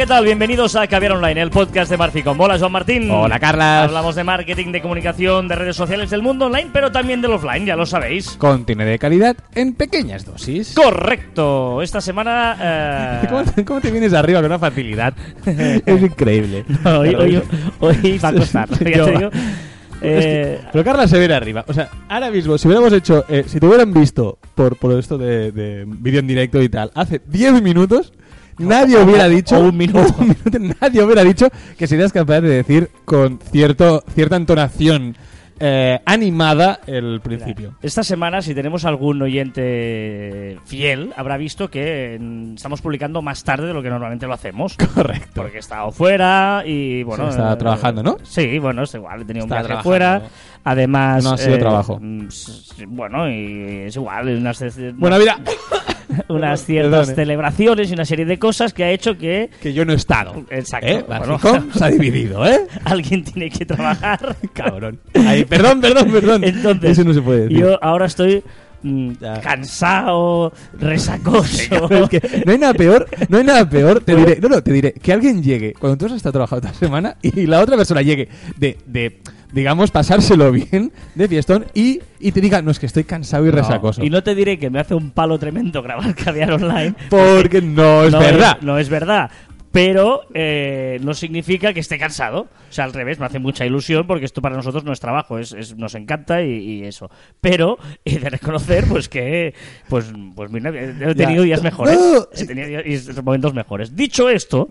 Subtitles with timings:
[0.00, 0.24] ¿qué tal?
[0.24, 2.40] Bienvenidos a Caviar Online, el podcast de Marficom.
[2.40, 3.10] Hola, Joan Martín.
[3.10, 3.84] Hola, Carlas.
[3.88, 7.66] Hablamos de marketing, de comunicación, de redes sociales del mundo online, pero también del offline,
[7.66, 8.30] ya lo sabéis.
[8.38, 10.72] Contenido de calidad en pequeñas dosis.
[10.74, 11.82] Correcto.
[11.82, 12.56] Esta semana...
[13.22, 15.12] eh, ¿Cómo, te- cómo te vienes arriba con una facilidad?
[15.44, 16.64] es increíble.
[16.86, 17.42] hoy, hoy,
[17.80, 19.30] hoy va a costar, ya te digo.
[20.00, 21.62] Eh, Pero Carla se viene arriba.
[21.68, 25.18] O sea, ahora mismo, si hubiéramos hecho, eh, si te hubieran visto por, por esto
[25.18, 28.14] de, de vídeo en directo y tal, hace 10 minutos,
[28.60, 29.58] nadie hubiera dicho.
[29.58, 30.14] un minuto.
[30.18, 35.16] un minuto, nadie hubiera dicho que serías capaz de decir con cierto, cierta entonación
[35.62, 37.74] eh, animada el principio.
[37.82, 43.66] Esta semana, si tenemos algún oyente fiel, habrá visto que mm, estamos publicando más tarde
[43.66, 44.76] de lo que normalmente lo hacemos.
[44.94, 45.32] Correcto.
[45.34, 47.24] Porque he estado fuera y bueno.
[47.24, 48.16] Sí, estaba eh, trabajando, ¿no?
[48.22, 50.22] Sí, bueno, es igual, he tenido un Estaba viaje fuera.
[50.64, 51.24] Además.
[51.24, 51.98] No ha sido trabajo.
[52.00, 52.28] mm,
[52.88, 54.62] Bueno, y es igual, unas,
[54.96, 55.38] Buena vida.
[56.28, 57.14] unas ciertas Perdone.
[57.14, 59.50] celebraciones y una serie de cosas que ha hecho que.
[59.60, 60.44] Que yo no he estado.
[60.50, 60.86] Exacto.
[60.86, 61.04] ¿Eh?
[61.06, 61.38] Bueno,
[61.74, 62.66] se ha dividido, ¿eh?
[62.84, 64.36] alguien tiene que trabajar.
[64.52, 65.00] Cabrón.
[65.14, 66.44] Ay, perdón, perdón, perdón.
[66.44, 67.58] Entonces, Eso no se puede decir.
[67.58, 68.42] yo ahora estoy
[68.82, 71.88] mm, cansado, resacoso.
[71.90, 74.72] Es que no hay nada peor, no hay nada peor, te diré, no, no, te
[74.72, 78.02] diré, que alguien llegue, cuando tú has estado trabajando esta semana, y la otra persona
[78.02, 79.20] llegue de, de
[79.52, 83.50] digamos, pasárselo bien, de fiestón, y, y te diga, no, es que estoy cansado y
[83.50, 84.00] resacoso.
[84.00, 86.94] No, y no te diré que me hace un palo tremendo grabar caviar online.
[87.10, 88.58] Porque no es no verdad.
[88.62, 89.30] no es verdad.
[89.72, 92.48] Pero eh, no significa que esté cansado.
[92.68, 95.38] O sea, al revés, me hace mucha ilusión porque esto para nosotros no es trabajo,
[95.38, 97.08] es, es- nos encanta y, y eso.
[97.40, 99.54] Pero he de reconocer pues que
[99.88, 101.96] pues, pues mira, he tenido días mejores.
[101.96, 103.94] No, he tenido días- momentos mejores.
[103.94, 104.70] Dicho esto,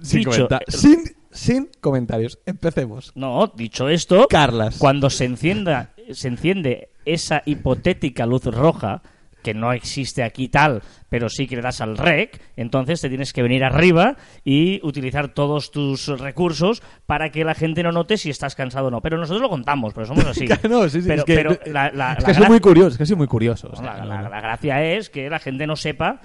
[0.00, 0.98] dicho, comenta- sin,
[1.36, 2.38] sin comentarios.
[2.46, 3.12] Empecemos.
[3.14, 4.78] no, dicho esto, Carlas.
[4.78, 9.02] cuando se encienda, se enciende esa hipotética luz roja,
[9.42, 13.32] que no existe aquí tal, pero sí que le das al rec, entonces te tienes
[13.32, 18.28] que venir arriba y utilizar todos tus recursos para que la gente no note si
[18.28, 19.00] estás cansado o no.
[19.02, 20.46] Pero nosotros lo contamos, pero somos así.
[20.68, 22.98] no, sí, sí, pero es que, pero la, la- es la soy muy curioso, es
[22.98, 23.70] que soy muy curioso.
[23.72, 26.20] o sea, la- gracia es que la gente no sepa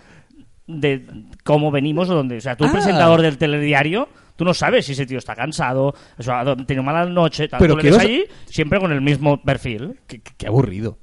[0.66, 1.05] de
[1.43, 2.38] cómo venimos o dónde.
[2.38, 2.72] O sea, tú, Ah.
[2.72, 4.09] presentador del telediario,
[4.41, 7.59] tú no sabes si ese tío está cansado, o sea, ha tenido mala noche, tal.
[7.59, 10.00] Pero tú le ves quiero allí siempre con el mismo perfil.
[10.07, 10.97] Qué, aburrido.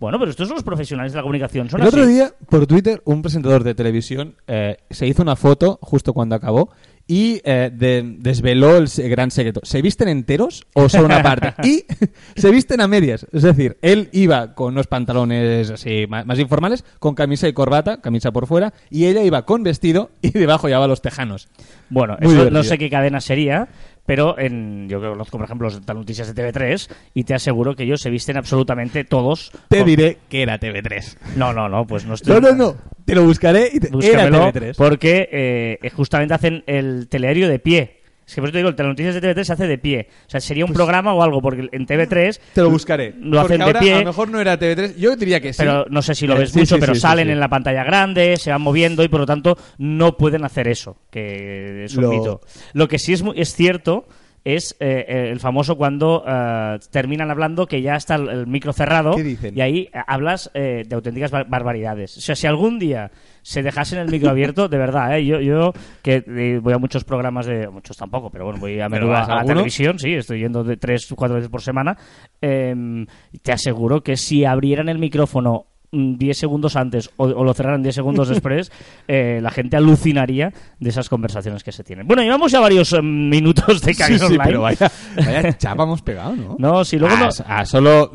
[0.00, 1.70] Bueno, pero estos son los profesionales de la comunicación.
[1.70, 5.78] Son El otro día, por Twitter, un presentador de televisión eh, se hizo una foto
[5.80, 6.70] justo cuando acabó
[7.06, 9.60] y eh, de- desveló el gran secreto.
[9.64, 11.54] ¿Se visten enteros o solo una parte?
[11.68, 11.84] y
[12.40, 13.26] se visten a medias.
[13.32, 18.30] Es decir, él iba con unos pantalones así más, informales, con camisa y corbata, camisa
[18.32, 21.48] por fuera, y ella iba con vestido y debajo llevaba los tejanos.
[21.90, 22.58] Bueno, Muy eso divertido.
[22.58, 23.68] no sé qué cadena sería,
[24.06, 28.00] pero en, yo conozco, por ejemplo, las noticias de TV3 y te aseguro que ellos
[28.00, 29.52] se visten absolutamente todos.
[29.68, 31.16] Te con- diré que era TV3.
[31.36, 32.40] No, no, no, pues no estoy.
[32.40, 32.76] No, no, no.
[33.04, 33.88] Te lo buscaré y te...
[33.88, 34.74] era Búscamelo, TV3.
[34.76, 37.98] porque eh, justamente hacen el teleario de pie.
[38.26, 40.08] Es que por eso te digo, el Telenoticias de TV3 se hace de pie.
[40.26, 42.38] O sea, sería un programa o algo, porque en TV3...
[42.54, 43.14] Te lo buscaré.
[43.20, 43.94] Lo hacen de ahora pie.
[43.94, 44.94] a lo mejor no era TV3.
[44.96, 45.58] Yo diría que sí.
[45.58, 47.48] Pero no sé si lo Eh, ves sí, mucho, sí, pero sí, salen en la
[47.48, 51.96] pantalla grande, se van moviendo y por lo tanto no pueden hacer eso, que es
[51.96, 52.40] un Lo- mito.
[52.74, 54.06] Lo que sí es, es cierto
[54.44, 58.72] es eh, eh, el famoso cuando eh, terminan hablando que ya está el, el micro
[58.72, 59.56] cerrado ¿Qué dicen?
[59.56, 62.16] y ahí hablas eh, de auténticas bar- barbaridades.
[62.16, 63.10] O sea, si algún día
[63.42, 65.24] se dejasen el micro abierto, de verdad, ¿eh?
[65.24, 67.68] yo, yo que voy a muchos programas de...
[67.68, 70.40] Muchos tampoco, pero bueno, voy a ¿Pero menudo a, a a la televisión, sí, estoy
[70.40, 71.96] yendo de tres o cuatro veces por semana.
[72.40, 73.06] em,
[73.42, 77.94] te aseguro que si abrieran el micrófono 10 segundos antes o, o lo cerraran 10
[77.94, 78.72] segundos después,
[79.08, 82.06] eh, la gente alucinaría de esas conversaciones que se tienen.
[82.06, 84.44] Bueno, llevamos ya varios em, minutos de Sí, Cabina sí, Online.
[84.44, 86.56] pero vaya, vaya chapa hemos pegado, ¿no?
[86.58, 88.10] No, sí, luego, ah, no- ah, solo...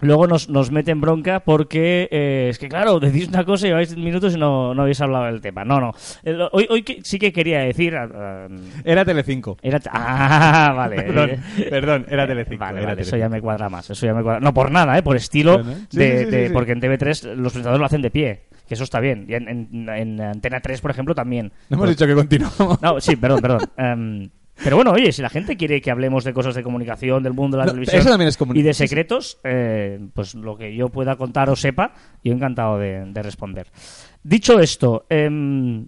[0.00, 3.96] luego nos, nos meten bronca porque eh, es que, claro, decís una cosa y lleváis
[3.96, 5.64] minutos y no, no habéis hablado del tema.
[5.64, 5.92] No, no.
[6.22, 7.94] El- hoy, hoy que- sí que quería decir...
[7.96, 8.46] ah, ah,
[8.84, 9.58] Era Telecinco.
[9.62, 11.02] era, ah, vale.
[11.02, 11.30] Perdón,
[11.68, 12.60] perdón, era Telecinco.
[12.64, 13.90] Vale, era vale, eso ya me cuadra más.
[13.90, 14.40] Eso ya me cuadra.
[14.40, 15.02] No por nada, ¿eh?
[15.02, 16.52] Por estilo sí, de, sí, sí, de- sí.
[16.52, 19.26] porque en TV3 los presentadores lo hacen de pie, que eso está bien.
[19.28, 21.52] Y en, en- en Antena 3, por ejemplo, también.
[21.68, 22.80] No hemos dicho que continuamos.
[22.82, 23.60] No, sí, perdón, perdón.
[23.76, 24.28] Em,
[24.62, 27.56] pero bueno, oye, si la gente quiere que hablemos de cosas de comunicación, del mundo
[27.56, 30.88] de la No, televisión eso también es y de secretos, eh, pues lo que yo
[30.88, 31.92] pueda contar o sepa,
[32.24, 33.68] yo encantado de, de responder.
[34.22, 35.86] Dicho esto, em,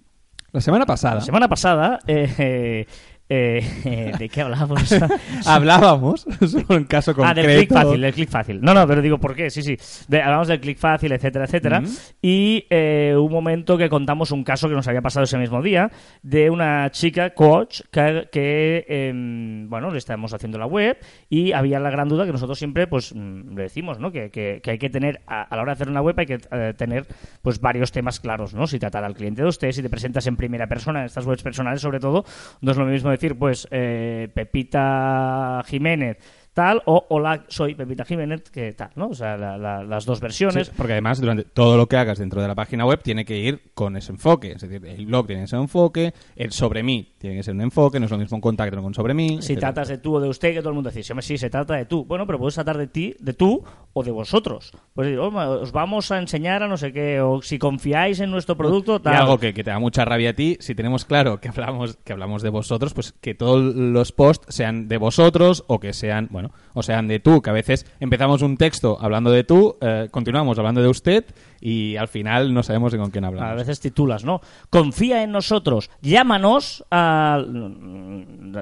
[0.53, 1.15] La semana pasada.
[1.15, 2.85] la semana pasada eh,
[3.33, 4.93] eh, ¿de qué hablábamos?
[5.45, 7.39] Hablábamos sobre un caso concreto.
[7.39, 8.59] Ah, del clic fácil, del clic fácil.
[8.61, 9.49] No, no, pero digo, ¿por qué?
[9.49, 9.77] Sí, sí.
[10.07, 11.81] De- hablamos del clic fácil, etcétera, etcétera.
[12.21, 15.89] Y eh, un momento que contamos un caso que nos había pasado ese mismo día
[16.23, 20.97] de una chica, coach, que, que, em, bueno, le estábamos haciendo la web
[21.29, 24.11] y había la gran duda que nosotros siempre, pues, mm, le decimos, ¿no?
[24.11, 26.25] Que, que- que hay que tener, a, a la hora de hacer una web, hay
[26.25, 27.05] que eh, tener,
[27.41, 28.67] pues, varios temas claros, ¿no?
[28.67, 31.43] Si tratar al cliente de usted, si te presentas en primera persona, en estas webs
[31.43, 32.25] personales, sobre todo,
[32.61, 36.17] no es lo mismo decir, pues, eh, Pepita Jiménez,
[36.53, 39.07] tal, o hola, soy Pepita Jiménez, que tal, ¿no?
[39.09, 40.67] O sea, la- la- las dos versiones.
[40.67, 43.37] Sí, porque además durante todo lo que hagas dentro de la página web tiene que
[43.37, 44.51] ir con ese enfoque.
[44.53, 47.99] Es decir, el blog tiene ese enfoque, el sobre mí tiene que ser un enfoque,
[47.99, 49.29] no es lo mismo un contacto con sobre mí.
[49.29, 49.59] Si etcétera.
[49.73, 51.85] tratas de tú o de usted, que todo el mundo dice, sí, se trata de
[51.85, 52.03] tú.
[52.05, 53.63] Bueno, pero puedes tratar de ti, de tú
[53.93, 54.71] o de vosotros.
[54.93, 58.31] Pues decir, "Hombre, os vamos a enseñar a no sé qué, o si confiáis en
[58.31, 59.15] nuestro producto, Y tal.
[59.15, 62.11] algo que, que te da mucha rabia a ti, si tenemos claro que hablamos, que
[62.13, 66.40] hablamos de vosotros, pues que todos los posts sean de vosotros o que sean, bueno,
[66.73, 70.57] o sean de tú, que a veces empezamos un texto hablando de tú, eh, continuamos
[70.57, 71.25] hablando de usted
[71.61, 73.55] y al final no sabemos de con quién A hablamos.
[73.55, 74.41] veces titulas, ¿no?
[74.69, 77.39] Confía en nosotros, llámanos a...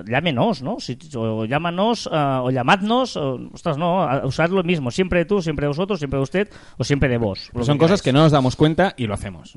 [0.07, 0.79] Llámenos, ¿no?
[0.79, 5.25] Si- o llámanos ah, o llamadnos, o- ostras, no, a usar lo mismo, siempre de
[5.25, 7.49] tú, siempre de vosotros, siempre de usted o siempre de vos.
[7.61, 9.55] Son que cosas que no nos damos cuenta y lo hacemos.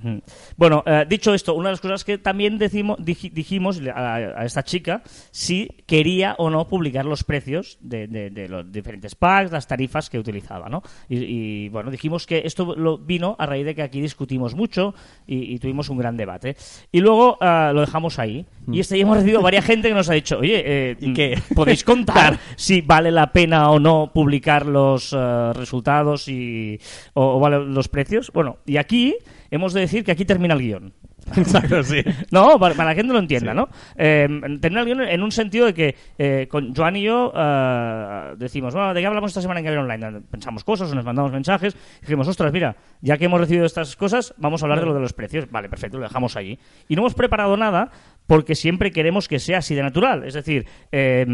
[0.57, 4.45] Bueno, eh, dicho esto, una de las cosas que también decimos, dij- dijimos a, a
[4.45, 9.51] esta chica si quería o no publicar los precios de, de- de los diferentes packs,
[9.53, 10.83] las tarifas que utilizaba, ¿no?
[11.09, 14.95] Y, y, bueno, dijimos que esto lo vino a raíz de que aquí discutimos mucho
[15.27, 16.57] y, y tuvimos un gran debate.
[16.91, 18.47] Y luego ah, lo dejamos ahí.
[18.71, 21.39] Y este hemos recibido varias gente que nos ha dicho, oye, eh, ¿Y qué?
[21.55, 26.79] ¿podéis contar si vale la pena o no publicar los eh, resultados y,
[27.15, 28.31] o, o vale los precios?
[28.33, 29.17] Bueno, y aquí
[29.51, 30.93] hemos de decir que aquí termina el guion.
[31.37, 32.03] Exacto, sí.
[32.31, 33.69] No, para, para que la gente lo entienda, ¿no?
[33.97, 38.75] Eh, el guion en un sentido de que eh, con Joan y yo eh, decimos,
[38.75, 40.23] bueno, ¿de qué hablamos esta semana en Gabriel Online?
[40.31, 41.77] Pensamos cosas o nos mandamos mensajes.
[42.01, 45.01] Dijimos, ostras, mira, ya que hemos recibido estas cosas, vamos a hablar de lo de
[45.01, 45.51] los precios.
[45.51, 46.59] Vale, perfecto, lo dejamos allí.
[46.89, 47.91] Y no hemos preparado nada
[48.27, 50.25] porque siempre queremos que sea así de natural.
[50.25, 51.27] Es decir, eh,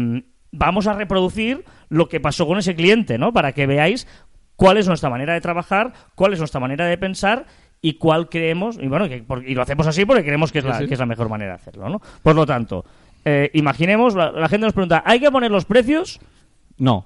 [0.51, 3.33] vamos a reproducir lo que pasó con ese cliente, ¿no?
[3.33, 4.07] Para que veáis
[4.55, 7.45] cuál es nuestra manera de trabajar, cuál es nuestra manera de pensar
[7.81, 10.65] y cuál creemos, y bueno, que por- y lo hacemos así porque creemos que es,
[10.65, 10.87] la, Sí, sí.
[10.87, 12.01] que es la mejor manera de hacerlo, ¿no?
[12.21, 12.83] Por lo tanto,
[13.25, 16.19] eh, imaginemos, la, la gente nos pregunta, ¿hay que poner los precios?
[16.77, 17.05] No.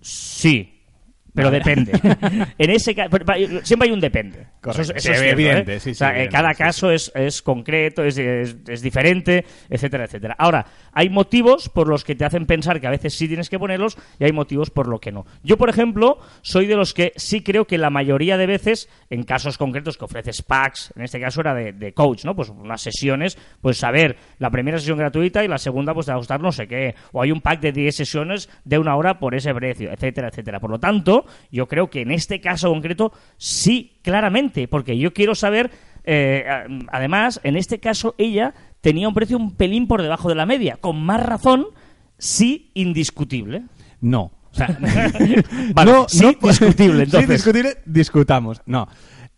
[0.00, 0.77] Sí.
[1.38, 1.58] Pero Vale.
[1.60, 1.92] depende.
[2.58, 2.94] en ese
[3.62, 4.46] siempre hay un depende.
[4.60, 4.82] Correcto.
[4.82, 7.12] Eso, es- Sí, eso es cierto, evidente, sí, sí, O sea, evidente, cada caso es,
[7.14, 10.34] es concreto, es, es- diferente, etcétera, etcétera.
[10.38, 13.58] Ahora, hay motivos por los que te hacen pensar que a veces sí tienes que
[13.58, 15.26] ponerlos y hay motivos por lo que no.
[15.44, 19.22] Yo, por ejemplo, soy de los que sí creo que la mayoría de veces, en
[19.22, 22.34] casos concretos que ofreces packs, en este caso era de, de coach, ¿no?
[22.34, 26.16] Pues unas sesiones, pues saber la primera sesión gratuita y la segunda, pues te va
[26.16, 26.96] a gustar no sé qué.
[27.12, 30.58] O hay un pack de 10 sesiones de una hora por ese precio, etcétera, etcétera.
[30.58, 35.34] Por lo tanto, yo creo que en este caso concreto sí, claramente, porque yo quiero
[35.34, 35.70] saber,
[36.04, 36.44] eh,
[36.90, 40.76] además, en este caso ella tenía un precio un pelín por debajo de la media,
[40.76, 41.66] con más razón,
[42.18, 43.64] sí, indiscutible.
[44.00, 44.32] No.
[44.50, 44.78] O sea,
[45.74, 47.26] Vale, sí, discutible, entonces.
[47.26, 48.62] Sí, discutible, discutamos.
[48.66, 48.88] No.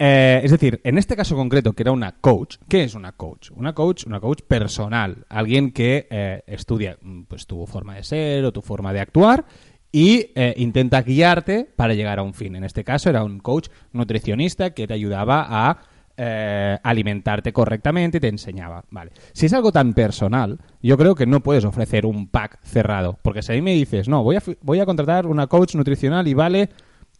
[0.02, 3.50] Eh, es decir, en este caso concreto, que era una coach, ¿qué es una coach?
[3.54, 8.44] Una coach, una coach personal, alguien que eh, estudia mm, pues tu forma de ser
[8.46, 9.44] o tu forma de actuar
[9.92, 12.56] y eh, intenta guiarte para llegar a un fin.
[12.56, 15.78] En este caso era un coach nutricionista que te ayudaba a
[16.16, 18.84] eh, alimentarte correctamente y te enseñaba.
[18.90, 19.12] Vale.
[19.32, 23.18] Si es algo tan personal, yo creo que no puedes ofrecer un pack cerrado.
[23.22, 26.28] Porque si a mí me dices, no, voy a, voy a contratar una coach nutricional
[26.28, 26.68] y vale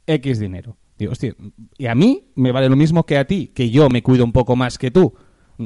[0.07, 0.77] X dinero.
[0.99, 1.35] Digo, hostia,
[1.79, 4.33] y a mí me vale lo mismo que a ti, que yo me cuido un
[4.33, 5.15] poco más que tú.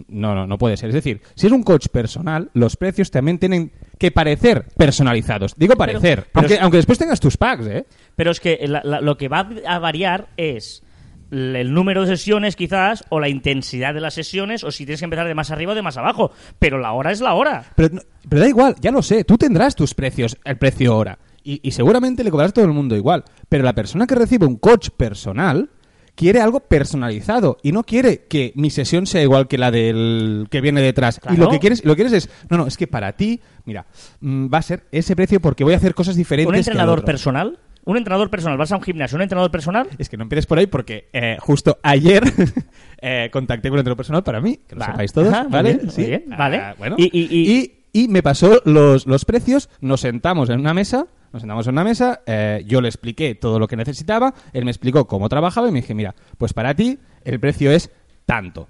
[0.08, 0.88] No, no, no puede ser.
[0.88, 5.54] Es decir, si es un coach personal, los precios también tienen que parecer personalizados.
[5.56, 7.86] Digo parecer, pero aunque, es- aunque después tengas tus packs, ¿eh?
[8.16, 10.82] Pero es que la- la- lo que va a variar es
[11.30, 15.04] el número de sesiones quizás o la intensidad de las sesiones o si tienes que
[15.04, 16.30] empezar de más arriba o de más abajo.
[16.58, 17.64] Pero la hora es la hora.
[17.76, 17.98] Pero,
[18.28, 21.18] da igual, ya lo sé, tú tendrás tus precios, el precio hora.
[21.42, 23.24] Y, y seguramente le cobrarás todo el mundo igual.
[23.48, 25.70] Pero la persona que recibe un coach personal
[26.14, 30.60] quiere algo personalizado y no quiere que mi sesión sea igual que la del que
[30.60, 31.20] viene detrás.
[31.32, 33.86] Y lo que quieres, lo quieres es, no, no, es que para ti, mira,
[34.20, 36.48] mm, va a ser ese precio porque voy a hacer cosas diferentes.
[36.48, 37.06] ¿Un que entrenador otro.
[37.06, 37.58] personal?
[37.86, 38.56] ¿Un entrenador personal?
[38.56, 39.16] ¿Vas a un gimnasio?
[39.16, 39.88] ¿Un entrenador personal?
[39.98, 42.22] Es que no empieces por ahí porque eh, justo ayer
[43.02, 44.86] eh, contacté con un entrenador personal para mí, que lo Va.
[44.86, 45.74] sepáis todos, Ajá, ¿vale?
[45.74, 46.56] bien, muy bien, vale.
[46.58, 46.96] Ah, bueno.
[46.98, 51.06] Y- y- y- y- y me pasó los, los precios, nos sentamos en una mesa,
[51.32, 54.72] nos sentamos en una mesa, eh, yo le expliqué todo lo que necesitaba, él me
[54.72, 57.92] explicó cómo trabajaba y me dije, mira, pues para ti el precio es
[58.26, 58.68] tanto.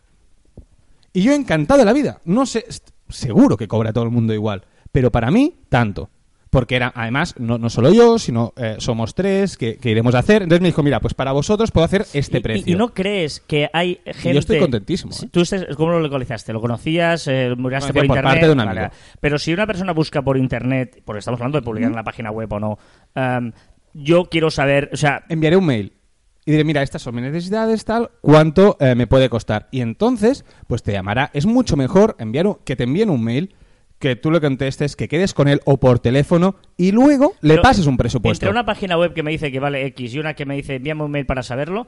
[1.14, 2.20] Y yo encantado de la vida.
[2.26, 2.66] No sé,
[3.08, 4.62] seguro que cobra todo el mundo igual.
[4.92, 6.10] pero para mí, tanto.
[6.54, 10.20] Porque era, además, no, no solo yo, sino eh, somos tres que, que iremos a
[10.20, 10.42] hacer.
[10.42, 12.64] Entonces me dijo, mira, pues para vosotros puedo hacer este Y- precio.
[12.70, 14.32] Y, y no crees que hay gente...
[14.34, 15.28] yo estoy contentísimo, Si ¿eh?
[15.32, 15.42] ¿Tú
[15.76, 16.52] cómo lo localizaste?
[16.52, 17.26] ¿Lo conocías?
[17.26, 18.24] Eh, ¿Miraste por, por internet?
[18.32, 18.80] parte de un Vale.
[18.80, 18.94] amigo.
[19.20, 22.30] Pero si una persona busca por internet, porque estamos hablando de publicar en la página
[22.30, 22.78] web o no,
[23.16, 23.50] em,
[23.92, 25.92] yo quiero saber, o sea, enviaré un mail
[26.46, 29.66] y diré, mira, estas son mis necesidades, tal, ¿cuánto eh, me puede costar?
[29.72, 31.30] Y entonces, pues te llamará.
[31.32, 33.54] Es mucho mejor enviar un- que te envíen un mail,
[34.04, 37.62] que tú le contestes, que quedes con él o por teléfono y luego le Pero
[37.62, 38.44] pases un presupuesto.
[38.44, 40.74] Entre una página web que me dice que vale X y una que me dice
[40.74, 41.86] envíame un mail para saberlo,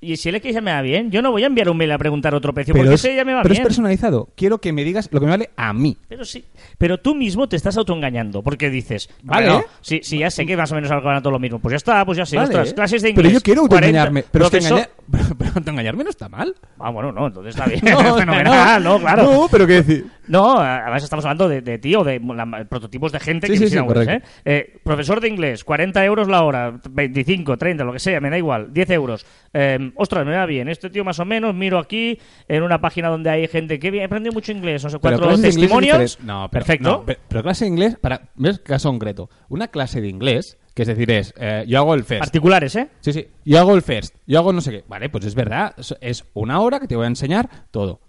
[0.00, 1.90] y si el X ya me va bien, yo no voy a enviar un mail
[1.90, 4.28] a preguntar otro precio porque es, ese ya me va pero es personalizado.
[4.36, 5.96] Quiero que me digas lo que me vale a mí.
[6.08, 6.44] Pero sí,
[6.78, 9.46] pero tú mismo te estás autoengañando porque dices, Vale.
[9.48, 11.76] no, si, si ya sé que más o menos algo todo lo mismo, pues ya
[11.78, 12.48] está, pues ya sé, Vale.
[12.48, 13.24] ostras, clases de inglés.
[13.26, 14.24] Pero yo quiero 40, autoengañarme.
[14.30, 16.54] Pero es que engañar- pero, pero autoengañarme no está mal.
[16.78, 19.22] Ah, bueno, no, entonces está bien, No, fenomenal, no, claro.
[19.24, 20.06] No, pero qué decir.
[20.30, 23.58] No, además estamos hablando de, de ti o de la- prototipos de gente Sí, que
[23.58, 24.06] sí, sí, webs.
[24.06, 24.22] ¿eh?
[24.44, 28.38] Eh, Profesor de inglés, 40 euros la hora, 25, 30, lo que sea, me da
[28.38, 29.26] igual, 10 euros.
[29.52, 33.08] Eh, ostras, me da bien, este tío más o menos, miro aquí en una página
[33.08, 36.20] donde hay gente que he aprendido mucho inglés, no sé, cuatro testimonios.
[36.22, 36.88] No, pero- Perfecto.
[36.88, 39.30] no, pero, pero clase de inglés, para ver caso concreto.
[39.48, 42.20] Una clase de inglés, que es decir, es, eh, yo hago el first.
[42.20, 42.88] Particulares, ¿eh?
[43.00, 43.26] Sí, sí.
[43.44, 44.14] Yo hago el first.
[44.26, 44.84] Yo hago no sé qué.
[44.88, 45.74] Vale, pues es verdad.
[46.00, 48.00] Es- una hora que te voy a enseñar todo.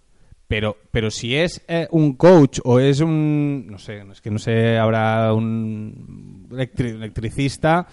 [0.47, 3.67] Pero, pero si es eh, un coach o es un.
[3.67, 7.87] No sé, es que no sé, habrá un electri- electricista.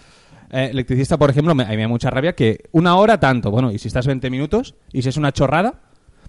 [0.51, 3.49] eh, electricista, por ejemplo, me, a mí me da mucha rabia que una hora tanto.
[3.49, 5.81] Bueno, y si estás 20 minutos y si es una chorrada.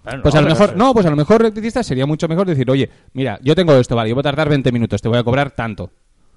[0.03, 2.47] Bueno, Pues no, a lo mejor, no, pues a lo mejor electricista sería mucho mejor
[2.47, 5.17] decir, oye, mira, yo tengo esto, vale, yo voy a tardar 20 minutos, te voy
[5.19, 5.91] a cobrar tanto.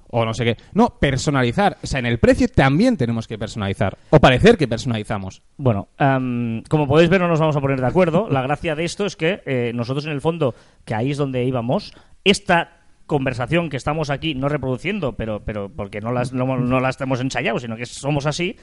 [0.09, 0.57] O no sé qué.
[0.73, 1.79] No, personalizar.
[1.83, 3.99] O sea, en el precio también tenemos que personalizar.
[4.11, 5.43] O parecer que personalizamos.
[5.57, 8.29] Bueno, am, como podéis ver, no nos vamos a poner de acuerdo.
[8.31, 11.45] La gracia de esto es que eh, nosotros, en el fondo, que ahí es donde
[11.45, 11.95] íbamos,
[12.25, 17.21] esta conversación que estamos aquí no reproduciendo, pero, pero porque no las, no, no hemos
[17.21, 18.57] ensayado, sino que somos así,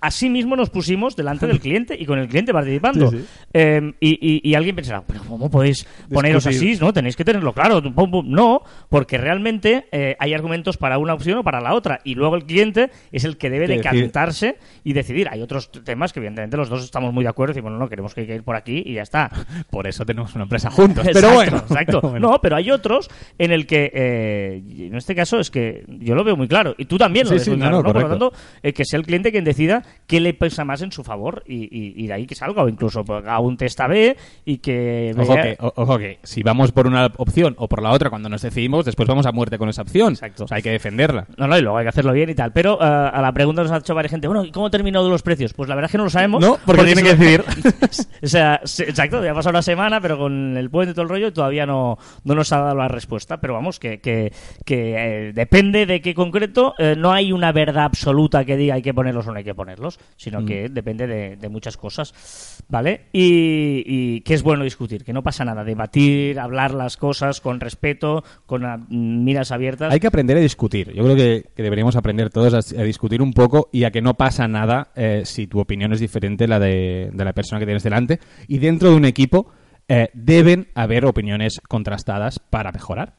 [0.00, 3.10] así mismo nos pusimos delante del cliente y con el cliente participando.
[3.10, 3.24] Sí, sí.
[3.54, 4.10] Eh, y,
[4.46, 6.74] y- y alguien pensará, pero ¿cómo podéis poneros Discutir.
[6.74, 6.84] así?
[6.84, 6.92] ¿no?
[6.92, 7.80] Tenéis que tenerlo claro.
[8.24, 12.00] No, porque realmente eh, hay argumentos para una opción o para la otra.
[12.04, 13.92] Y luego el cliente es el que debe Que decide.
[13.96, 15.28] decantarse y decidir.
[15.30, 17.88] Hay otros temas que evidentemente los dos estamos muy de acuerdo y decimos, no, no,
[17.88, 19.30] queremos que hay que ir por aquí y ya está.
[19.70, 21.06] Por eso tenemos una empresa juntos.
[21.06, 21.56] Exacto, pero bueno.
[21.58, 22.00] Exacto.
[22.00, 22.30] Pero bueno.
[22.30, 26.24] No, pero hay otros en el que, eh, en este caso es que yo lo
[26.24, 26.74] veo muy claro.
[26.78, 27.76] Y tú también lo Sí, ves sí, muy no, claro.
[27.78, 27.92] no, ¿no?
[27.92, 30.92] Por lo tanto, eh, que sea el cliente quien decida qué le pesa más en
[30.92, 34.16] su favor y, y- y de ahí que salga o incluso haga un test A-B
[34.44, 35.14] y que...
[35.18, 38.42] Ojo que, ojo que si vamos por una opción o por la otra cuando nos
[38.42, 40.12] decidimos, después vamos a muerte con esa opción.
[40.14, 40.44] Exacto.
[40.44, 41.26] O sea, hay que defenderla.
[41.36, 42.52] No, no, y luego hay que hacerlo bien y tal.
[42.52, 45.10] Pero eh, a la pregunta nos ha hecho varias gente, bueno, ¿y cómo terminó de
[45.10, 45.52] los precios?
[45.54, 46.40] Pues la verdad es que no lo sabemos.
[46.40, 47.44] No, porque tienen que decidir.
[48.22, 51.02] o sea, se- exacto, ya ha pasado una semana, pero con el puente y todo
[51.04, 53.38] el rollo todavía no, no nos ha dado la respuesta.
[53.40, 54.32] Pero vamos, que, que,
[54.64, 54.94] que,
[55.28, 58.94] eh, depende de qué concreto, eh, no hay una verdad absoluta que diga hay que
[58.94, 59.77] ponerlos o no hay que ponerlos,
[60.16, 63.06] sino que depende de, de muchas cosas, ¿vale?
[63.12, 67.60] Y, y que es bueno discutir, que no pasa nada, debatir, hablar las cosas con
[67.60, 69.92] respeto, con miras abiertas.
[69.92, 70.92] Hay que aprender a discutir.
[70.92, 74.02] Yo creo que, que deberíamos aprender todos a, a discutir un poco y a que
[74.02, 77.58] no pasa nada eh, si tu opinión es diferente a la de, de la persona
[77.58, 78.18] que tienes delante.
[78.46, 79.50] Y dentro de un equipo
[79.88, 83.14] eh, deben haber opiniones contrastadas para mejorar.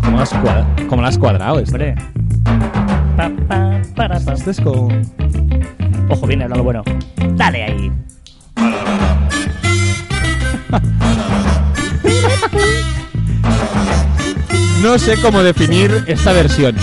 [0.00, 1.74] ¿Cómo lo has, cuadra- cómo lo has cuadrado esto?
[1.74, 1.94] Hombre.
[3.18, 4.34] Pa, pa, para, pa.
[6.08, 6.84] Ojo, viene algo bueno.
[7.34, 7.90] Dale ahí.
[14.82, 16.76] No sé cómo definir esta versión.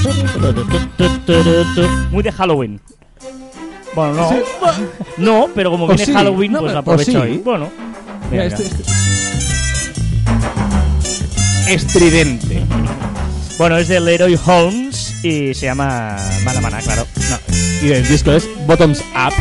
[2.12, 2.82] Muy de Halloween.
[3.96, 4.30] Bueno, no.
[4.30, 4.36] Sí.
[5.18, 6.12] No, pero como O viene sí.
[6.14, 7.18] Halloween, No, pues aprovecho sí.
[7.18, 7.42] ahí.
[7.44, 7.70] Bueno.
[8.30, 8.84] Mira, este- este-
[11.74, 12.62] Estridente.
[13.58, 17.08] Bueno, es de Leroy Holmes y se llama Mana Mana, claro.
[17.30, 17.38] No.
[17.82, 19.34] Y el disco es Bottoms Up.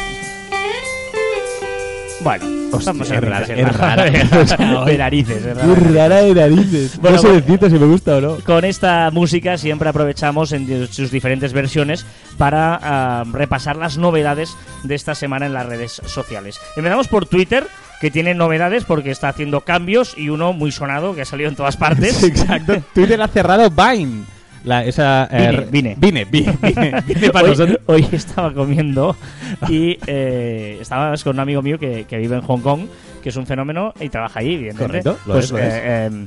[2.21, 4.85] Bueno, Hostia, vamos es a ver, rara, es rara.
[4.87, 5.75] de narices, es rara.
[5.75, 6.99] Rara de narices.
[6.99, 8.37] Bueno, no sé decirte si me gusta o no.
[8.37, 12.07] Con esta música siempre aprovechamos en sus diferentes versiones
[12.39, 16.59] para ah, repasar las novedades de esta semana en las redes sociales.
[16.77, 17.67] Empezamos por Twitter,
[18.01, 21.57] que tiene novedades porque está haciendo cambios y uno muy sonado que ha salido en
[21.57, 22.23] todas partes.
[22.23, 22.83] Exacto.
[22.95, 24.34] Twitter ha cerrado Vine.
[24.65, 26.25] La, esa, eh, Vine, Vine.
[26.25, 27.79] Vine, Vine, Vine para hoy, nosotros.
[27.87, 29.15] hoy estaba comiendo
[29.69, 32.87] y eh, estábamos con un amigo mío que, que vive en Hong Kong,
[33.23, 35.03] que es un fenómeno y trabaja ahí, evidentemente.
[35.03, 36.27] Correcto, lo pues es, lo eh,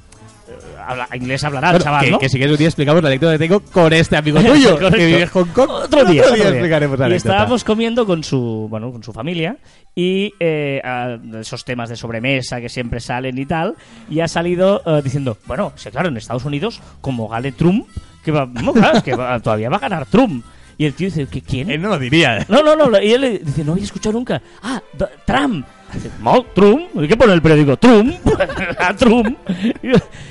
[0.88, 2.20] habla- inglés hablará el Bueno, chaval, que, ¿no?
[2.20, 5.06] que si quieres un día explicamos la anécdota que tengo con este amigo tuyo, que
[5.06, 5.70] vive en Hong Kong.
[5.70, 6.50] Otro día, otro día.
[6.50, 9.58] explicaremos la Y estábamos comiendo con su, bueno, con su familia
[9.96, 13.74] y eh, a- esos temas de sobremesa que siempre salen y tal,
[14.12, 17.88] y ha salido eh, diciendo, bueno, sí, claro, en Estados Unidos, como gane Trump,
[18.28, 20.44] que va, no, claro, es que va- todavía va a ganar Trump.
[20.80, 21.72] Y el tío dice, ¿qué, ¿quién?
[21.72, 22.46] Él no lo diría.
[22.50, 23.02] No, no, no.
[23.02, 24.40] Y él le dice, no había escuchado nunca.
[24.62, 24.80] Ah,
[25.26, 25.66] Trump.
[25.92, 26.84] Dice, No, Trump.
[27.02, 27.78] ¿Y qué pone el periódico?
[27.78, 28.14] Trump.
[28.78, 29.36] A Trump.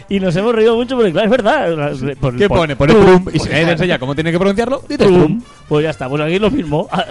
[0.08, 1.92] Y, y nos hemos reído mucho porque, claro, es verdad.
[2.20, 2.76] Pon- ¿Qué pon- pone?
[2.76, 3.28] Pone Trump.
[3.30, 5.16] Y si Pues nadie te ya, enseña cómo tiene que pronunciarlo, dices Trump.
[5.18, 5.44] Trump.
[5.68, 6.08] Pues ya está.
[6.08, 6.86] Pues aquí lo mismo.
[6.92, 7.06] Ah,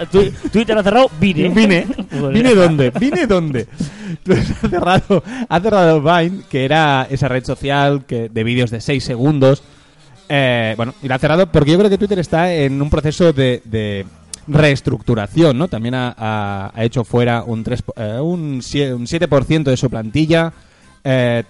[0.52, 1.10] Twitter ha cerrado.
[1.20, 1.48] Vine.
[1.50, 1.86] Vine.
[2.08, 2.90] Pues ¿Vine dónde?
[2.98, 3.66] ¿Vine dónde?
[4.24, 8.80] Pues ha cerrado, ha cerrado Vine, que era esa red social que, de vídeos de
[8.80, 9.62] 6 segundos.
[10.28, 13.32] Eh, bueno, y la ha cerrado porque yo creo que Twitter está en un proceso
[13.32, 14.04] de, de
[14.48, 15.68] reestructuración, ¿no?
[15.68, 20.52] También ha, hecho fuera un, 3, eh, un, sie- un 7% de su plantilla.
[21.04, 21.44] Eh,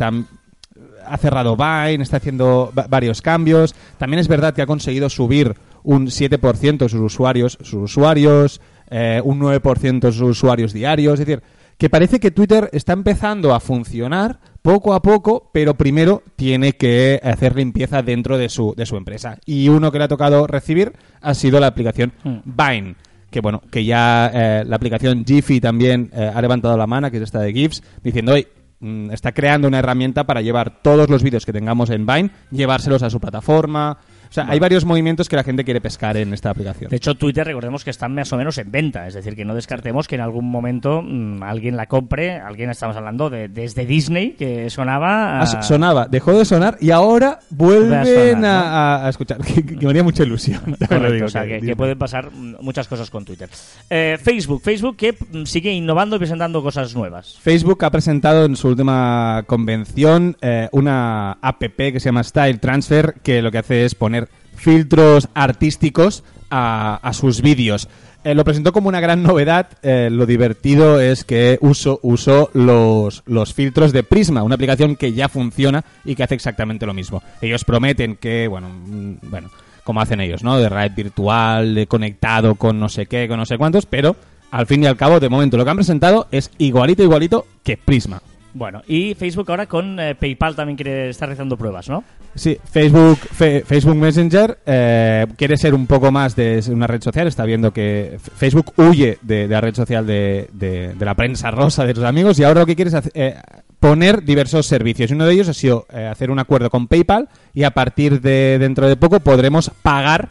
[1.08, 3.74] ha cerrado Vine, está haciendo va- varios cambios.
[3.98, 5.54] También es verdad que ha conseguido subir
[5.84, 11.20] un 7% sus usuarios, sus usuarios, eh, un 9% sus usuarios diarios.
[11.20, 11.42] Es decir,
[11.78, 17.20] que parece que Twitter está empezando a funcionar poco a poco, pero primero tiene que
[17.22, 19.38] hacer limpieza dentro de su, de su empresa.
[19.46, 22.38] Y uno que le ha tocado recibir ha sido la aplicación Hmm.
[22.44, 22.96] Vine.
[23.30, 27.18] Que bueno, que ya eh, la aplicación Jiffy también eh, ha levantado la mano, que
[27.18, 28.48] es esta de GIFs, diciendo, oye,
[28.80, 33.04] mm, está creando una herramienta para llevar todos los vídeos que tengamos en Vine, llevárselos
[33.04, 33.98] a su plataforma.
[34.28, 36.90] O sea, hay varios movimientos que la gente quiere pescar en esta aplicación.
[36.90, 39.06] De hecho, Twitter, recordemos que están más o menos en venta.
[39.06, 42.32] Es decir, que no descartemos que en algún momento mm, alguien la compre.
[42.38, 45.40] Alguien, estamos hablando de desde Disney, que sonaba.
[45.40, 49.08] a- Ah, sonaba, dejó de sonar y ahora Vuelve vuelven a sonar, a, a- a
[49.10, 49.38] escuchar.
[49.46, 50.60] Que, que me haría mucha ilusión.
[50.88, 53.48] Correcto, digo, o sea, que pueden pasar muchas cosas con Twitter.
[53.90, 57.38] Eh, Facebook, Facebook que mm, sigue innovando y presentando cosas nuevas.
[57.40, 63.14] Facebook ha presentado en su última convención eh, una app que se llama Style Transfer,
[63.22, 64.15] que lo que hace es poner
[64.56, 67.88] filtros artísticos a, a sus vídeos.
[68.26, 69.68] Eh, lo presentó como una gran novedad.
[69.84, 75.12] eh, lo divertido es que uso, usó los, los filtros de Prisma, una aplicación que
[75.12, 77.22] ya funciona y que hace exactamente lo mismo.
[77.40, 79.50] Ellos prometen que, bueno, mm, bueno,
[79.84, 80.58] como hacen ellos, ¿no?
[80.58, 84.16] De red virtual, de conectado con no sé qué, con no sé cuántos, pero
[84.50, 87.76] al fin y al cabo, de momento, lo que han presentado es igualito, igualito que
[87.76, 88.20] Prisma.
[88.58, 92.02] Bueno, y Facebook ahora con eh, PayPal también quiere estar realizando pruebas, ¿no?
[92.34, 97.26] Sí, Facebook, Facebook Messenger eh, quiere ser un poco más de una red social.
[97.26, 102.04] Está viendo que Facebook huye de, la red social de, la prensa rosa de sus
[102.04, 103.34] amigos y ahora lo que quiere es hace- eh,
[103.78, 105.10] poner diversos servicios.
[105.10, 108.58] Uno de ellos ha sido eh, hacer un acuerdo con PayPal y a partir de
[108.58, 110.30] dentro de poco podremos pagar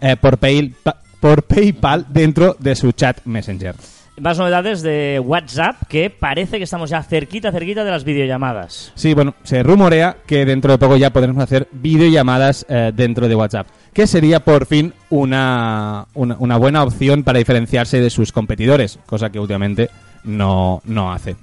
[0.00, 3.76] eh, por, Pay- pa- por PayPal dentro de su chat Messenger.
[4.20, 8.92] Más novedades de WhatsApp que parece que estamos ya cerquita, cerquita de las videollamadas.
[8.94, 13.34] Sí, bueno, se rumorea que dentro de poco ya podremos hacer videollamadas eh, dentro de
[13.34, 18.98] WhatsApp, que sería por fin una, una, una buena opción para diferenciarse de sus competidores,
[19.06, 19.88] cosa que últimamente
[20.24, 21.36] no, no hace.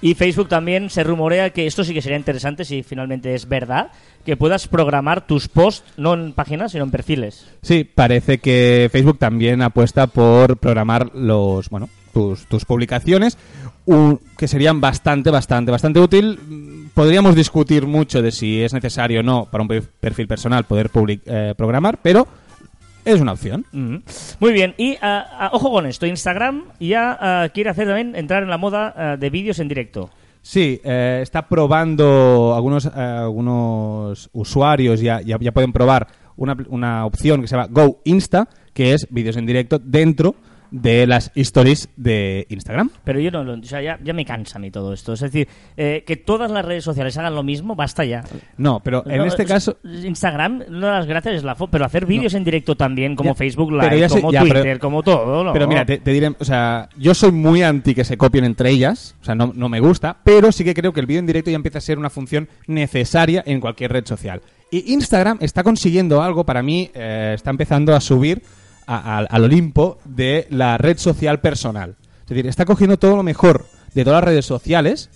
[0.00, 3.92] Y Facebook también se rumorea que esto sí que sería interesante si finalmente es verdad,
[4.26, 7.46] que puedas programar tus posts no en páginas, sino en perfiles.
[7.62, 13.36] Sí, parece que Facebook también apuesta por programar los, bueno, tus, tus publicaciones,
[13.84, 16.38] un- que serían bastante, bastante, bastante útil.
[16.94, 20.88] Podríamos discutir mucho de si es necesario o no para un per- perfil personal poder
[20.90, 22.26] public- eh, programar, pero
[23.04, 23.66] es una opción.
[23.72, 23.96] Mm.
[24.40, 28.42] Muy bien, y ah, ah, ojo con esto, Instagram ya ah, quiere hacer también entrar
[28.42, 30.08] en la moda de vídeos en directo.
[30.40, 37.06] Sí, eh, está probando algunos, eh, algunos usuarios ya, ya, ya pueden probar una, una
[37.06, 40.36] opción que se llama Go Insta, que es vídeos en directo dentro de
[40.82, 42.90] las stories de Instagram.
[43.04, 45.12] Pero yo no lo, o sea, ya, ya me cansa a mí todo esto.
[45.12, 48.24] Es decir, eh, que todas las redes sociales hagan lo mismo, basta ya.
[48.56, 49.78] No, pero en No, este es- caso...
[49.84, 53.30] Instagram, una de las gracias es la foto, pero hacer vídeos en directo también, como
[53.30, 55.44] Ya, Facebook Live, como ya, pero- Twitter, como todo.
[55.44, 55.52] ¿no?
[55.52, 58.70] Pero mira, te, te diré, o sea, yo soy muy anti que se copien entre
[58.70, 61.26] ellas, o sea, no, no me gusta, pero sí que creo que el vídeo en
[61.26, 64.40] directo ya empieza a ser una función necesaria en cualquier red social.
[64.70, 68.42] Y Instagram está consiguiendo algo, para mí, eh, está empezando a subir
[68.86, 71.96] al Olimpo de la red social personal.
[72.22, 75.10] Es decir, está cogiendo todo lo mejor de todas las redes sociales,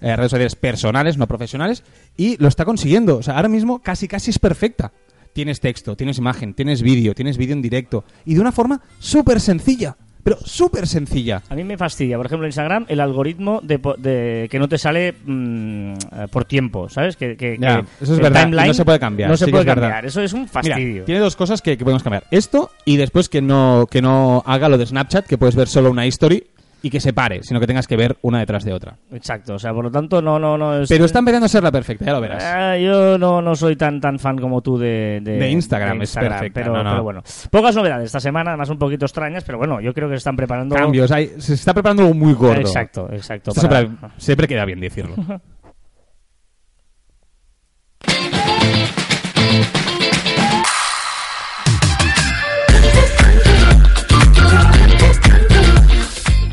[0.00, 1.84] eh, redes sociales personales, no profesionales,
[2.16, 3.18] y lo está consiguiendo.
[3.18, 4.92] O sea, ahora mismo casi casi es perfecta.
[5.32, 9.40] Tienes texto, tienes imagen, tienes vídeo, tienes vídeo en directo, y de una forma súper
[9.40, 9.96] sencilla,
[10.28, 11.42] pero súper sencilla.
[11.48, 15.14] A mí me fastidia, por ejemplo, en Instagram, el algoritmo de, que no te sale
[15.24, 15.96] mm, eh,
[16.30, 17.16] por tiempo, ¿sabes?
[17.16, 19.62] Que, que- Ya, que eso es verdad, no se puede cambiar, No se sí puede
[19.62, 19.82] es verdad.
[19.82, 21.04] cambiar, eso es un Mira, fastidio.
[21.04, 22.24] tiene dos cosas que, que podemos cambiar.
[22.30, 25.90] Esto y después que no, que no haga lo de Snapchat, que puedes ver solo
[25.90, 26.44] una history
[26.82, 28.96] y que se pare, sino que tengas que ver una detrás de otra.
[29.12, 30.80] Exacto, o sea, por lo tanto, no, no, no.
[30.80, 32.42] Es, Pero está empezando a ser la perfecta, ya lo verás.
[32.44, 36.60] Ah, yo no, no soy tan tan fan como tú de, De Instagram, es perfecta,
[36.60, 36.90] pero, no, no.
[36.90, 37.22] pero bueno.
[37.50, 40.36] Pocas novedades esta semana, además un poquito extrañas, pero bueno, yo creo que se están
[40.36, 40.76] preparando.
[40.76, 42.60] Cambios, hay- se está preparando algo muy gordo.
[42.60, 43.52] Exacto, exacto.
[43.52, 45.16] Para- siempre, siempre queda bien decirlo.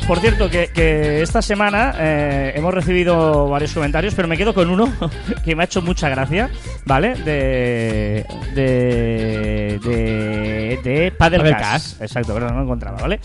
[0.06, 4.70] Por cierto, que, que esta semana eh, hemos recibido varios comentarios, pero me quedo con
[4.70, 4.92] uno
[5.44, 6.48] que me ha hecho mucha gracia,
[6.84, 7.14] ¿vale?
[7.16, 8.24] De.
[8.54, 9.80] de.
[9.82, 10.80] de.
[10.84, 12.00] de Padelcast.
[12.00, 13.18] Exacto, perdón, no lo encontraba, ¿vale?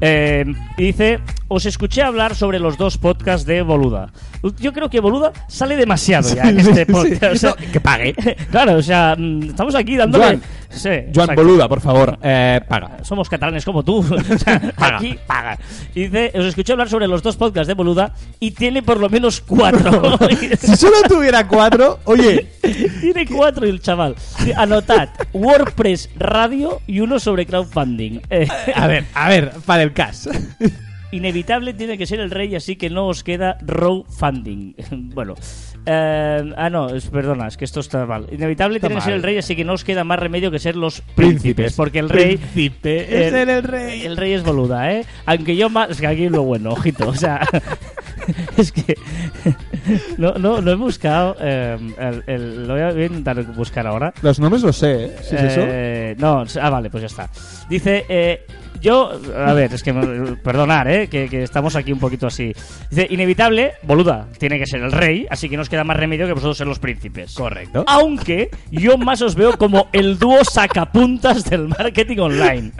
[0.00, 0.44] Eh,
[0.78, 4.10] y dice: Os escuché hablar sobre los dos podcasts de Boluda.
[4.58, 7.20] Yo creo que Boluda sale demasiado ya en este podcast.
[7.20, 7.26] sí.
[7.26, 8.14] o sea, No, que pague.
[8.50, 10.24] Claro, o sea, mm, estamos aquí dándole.
[10.24, 10.42] Joan,
[10.72, 11.34] Sí, Joan exacto.
[11.42, 13.04] Boluda, por favor, eh, paga.
[13.04, 13.98] Somos catalanes como tú.
[14.32, 14.96] O sea, Paga.
[14.96, 15.58] Aquí paga.
[15.94, 19.08] Y dice, os escuché hablar sobre los dos podcasts de Boluda y tiene por lo
[19.08, 20.18] menos cuatro.
[20.58, 22.48] Si solo tuviera cuatro, oye,
[23.00, 24.14] tiene cuatro el chaval.
[24.56, 28.20] Anotad, WordPress Radio y uno sobre crowdfunding.
[28.30, 30.26] Eh, a ver, a ver, para el cash.
[31.12, 34.74] Inevitable tiene que ser el rey, así que no os queda row funding.
[35.14, 35.34] bueno.
[35.86, 38.26] eh, ah, no, perdona, es que esto está mal.
[38.32, 40.58] Inevitable Está tiene que ser el rey, así que no os queda más remedio que
[40.58, 41.74] ser los príncipes.
[41.74, 42.36] Porque el rey.
[42.36, 44.02] Príncipe, es el- el rey.
[44.02, 45.04] El rey es boluda, ¿eh?
[45.26, 45.90] Aunque yo más.
[45.90, 47.08] Es que aquí es lo bueno, ojito.
[47.08, 47.40] O sea.
[48.56, 48.96] es que.
[50.16, 51.36] No, no, no he buscado.
[51.40, 54.12] eh, el- el- lo voy a, intentar buscar ahora.
[54.22, 55.16] Los nombres los sé, ¿eh?
[55.22, 55.60] ¿Sí es eso?
[55.64, 57.28] Eh, no, ah, vale, pues ya está.
[57.68, 58.46] Dice, eh,
[58.80, 59.92] yo, a ver, es que,
[60.42, 61.08] perdonar, ¿eh?
[61.08, 62.52] Que, que estamos aquí un poquito así.
[62.90, 66.32] Dice, inevitable, boluda, tiene que ser el rey, así que nos queda más remedio que
[66.32, 67.34] vosotros ser los príncipes.
[67.34, 67.84] Correcto.
[67.86, 72.72] Aunque yo más os veo como el dúo sacapuntas del marketing online.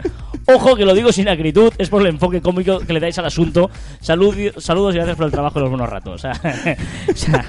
[0.45, 3.25] Ojo que lo digo sin acritud, es por el enfoque cómico que le dais al
[3.25, 3.69] asunto.
[4.01, 6.13] Salud, saludos y gracias por el trabajo y los buenos ratos.
[6.13, 6.33] O sea,
[7.09, 7.45] o sea,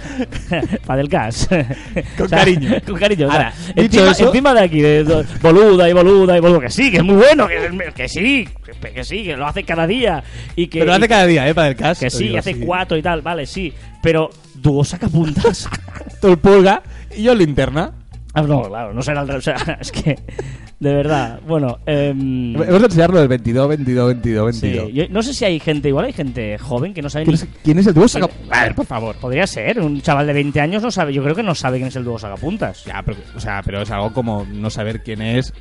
[0.86, 1.48] Padelcas.
[2.18, 2.70] Con cariño.
[2.86, 3.28] Con cariño.
[3.30, 6.90] Ahora, dicho encima, eso- encima de aquí, de- boluda y boluda y boluda, que sí,
[6.90, 10.24] que es muy bueno, que, que sí, que, que sí, que lo hace cada día.
[10.56, 11.54] Y que, Pero lo hace cada día, ¿eh?
[11.54, 11.98] Para el cash.
[12.00, 13.72] que sí, Digo, hace cuatro y tal, vale, sí.
[14.02, 15.68] Pero dúo sacapuntas.
[16.20, 16.82] Tú el pulga
[17.16, 17.92] y yo linterna.
[18.36, 19.36] Ah, no, claro, no será el rey.
[19.38, 20.18] O sea, es que,
[20.80, 21.78] de verdad, bueno.
[21.86, 24.92] em, Hemos de enseñarlo del 22, 22, 22, sí, 22.
[24.92, 27.42] yo no sé si hay gente, igual hay gente joven que no sabe ¿Quién ni.
[27.42, 28.28] es, quién es el dúo saca...
[28.50, 29.14] A ver, por favor.
[29.16, 31.88] Podría ser, un chaval de 20 años no sabe, yo creo que no sabe quién
[31.88, 32.84] es el dúo sacapuntas.
[32.84, 35.54] Ya, pero, o sea, pero es algo como no saber quién es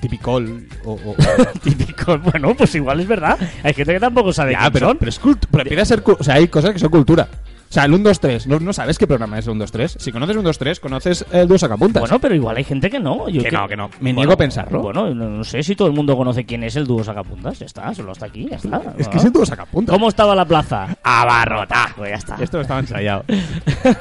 [0.00, 0.92] Tipicol o...
[0.94, 1.16] o-
[1.62, 3.38] Típico, bueno, pues igual es verdad.
[3.62, 4.98] Hay gente que tampoco sabe ya, quién pero, son.
[4.98, 5.48] pero es cultura.
[5.50, 6.02] Pero empieza a ser...
[6.18, 7.28] O sea, hay cosas que son cultura.
[7.72, 8.46] O sea, el 1, 2, 3.
[8.48, 9.96] ¿No, no sabes qué programa es el 1, 2, 3?
[9.98, 12.02] Si conoces 1, 2, 3, conoces el dúo sacapuntas.
[12.02, 13.30] Bueno, pero igual hay gente que no.
[13.30, 13.90] Yo Que creo- no, que no.
[14.00, 14.82] Me niego a pensarlo.
[14.82, 17.58] Bueno, no, no sé si todo el mundo conoce quién es el dúo sacapuntas.
[17.60, 18.82] Ya está, solo hasta aquí, ya está.
[18.98, 19.90] es que es el dúo sacapuntas.
[19.94, 20.94] ¿Cómo estaba la plaza?
[21.02, 21.94] Abarrota.
[21.96, 22.36] Pues ya está.
[22.42, 23.24] Esto estaba ensayado.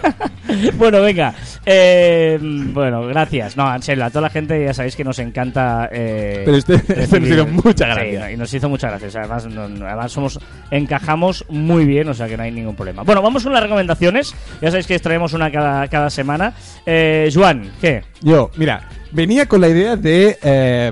[0.77, 1.33] bueno, venga.
[1.65, 3.55] Eh, bueno, gracias.
[3.55, 5.87] No, serio, a toda la gente ya sabéis que nos encanta.
[5.91, 8.31] eh, Pero este- este nos hizo mucha Sí, gracia.
[8.31, 9.15] y nos hizo muchas gracias.
[9.15, 10.39] Además, además somos
[10.71, 13.03] encajamos muy bien, o sea que no hay ningún problema.
[13.03, 14.35] Bueno, vamos con las recomendaciones.
[14.61, 16.53] Ya sabéis que traemos una cada, cada semana.
[16.85, 18.03] Eh, Juan, ¿qué?
[18.21, 20.91] Yo, mira, venía con la idea de eh,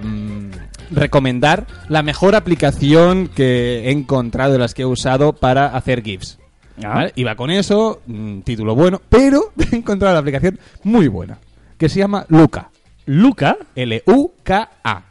[0.91, 6.37] recomendar la mejor aplicación que he encontrado de las que he usado para hacer GIFs.
[6.83, 6.95] Ah.
[6.95, 7.13] ¿Vale?
[7.15, 11.39] Iba con eso, mm, título bueno, pero he encontrado la aplicación muy buena,
[11.77, 12.69] que se llama Luca.
[13.05, 13.57] Luca.
[13.75, 15.03] L-U-K-A.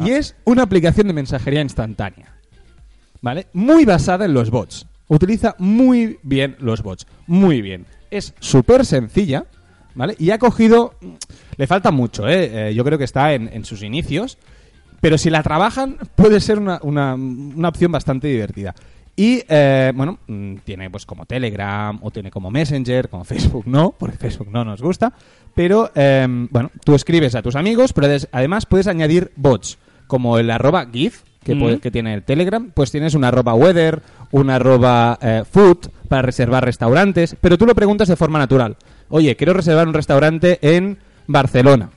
[0.00, 2.32] Y es una aplicación de mensajería instantánea.
[3.20, 3.48] ¿Vale?
[3.52, 4.86] Muy basada en los bots.
[5.12, 7.06] Utiliza muy bien los bots.
[7.26, 7.84] Muy bien.
[8.10, 9.44] Es súper sencilla.
[9.94, 10.16] ¿Vale?
[10.18, 10.94] Y ha cogido.
[11.58, 12.70] Le falta mucho, ¿eh?
[12.70, 14.38] Eh, Yo creo que está en, sus inicios.
[15.02, 18.74] Pero si la trabajan, puede ser una, una- una opción bastante divertida.
[19.14, 23.94] Y, eh, bueno, mm, tiene pues como Telegram o tiene como Messenger, como Facebook no,
[23.98, 25.12] porque Facebook no nos gusta.
[25.54, 30.50] Pero, eh, bueno, tú escribes a tus amigos, pero además puedes añadir bots, como el
[30.50, 31.78] arroba GIF, que, Mm.
[31.78, 34.00] que tiene el Telegram, pues tienes un arroba weather,
[34.30, 38.76] un arroba eh, food para reservar restaurantes, pero tú lo preguntas de forma natural.
[39.08, 41.90] Oye, quiero reservar un restaurante en Barcelona.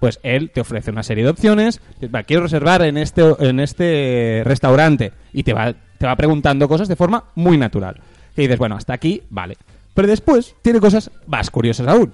[0.00, 1.80] Pues él te ofrece una serie de opciones.
[2.00, 5.12] dices, "Va, Quiero reservar en este, en este restaurante.
[5.32, 8.00] Y te va, te va preguntando cosas de forma muy natural.
[8.36, 9.56] Y dices, bueno, hasta aquí, vale.
[9.94, 12.12] Pero después tiene cosas más curiosas aún.